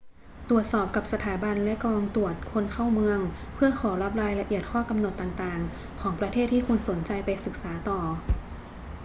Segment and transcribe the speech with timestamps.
[0.49, 3.19] ตรวจสอบกับสถาบันและกองตรวจคนเข้าเมือง
[3.53, 7.99] เพื่อขอรับรายละเอียดข้อกำหนดต่าง ๆ ของประเทศที่คุณสนใจไปศึกษาต่อ